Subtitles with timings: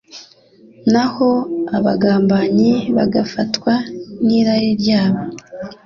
[0.91, 1.29] naho
[1.77, 3.73] abagambanyi bagafatwa
[4.25, 5.21] n’irari ryabo